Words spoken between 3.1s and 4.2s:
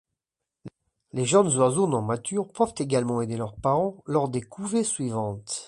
aider leurs parents